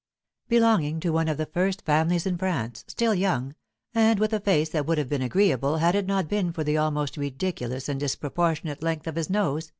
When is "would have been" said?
4.87-5.21